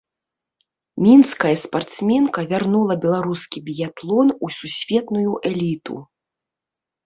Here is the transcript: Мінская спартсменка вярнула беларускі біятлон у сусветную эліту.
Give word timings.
Мінская 1.05 1.51
спартсменка 1.63 2.39
вярнула 2.55 2.93
беларускі 3.05 3.57
біятлон 3.69 4.27
у 4.47 4.53
сусветную 4.59 5.31
эліту. 5.55 5.95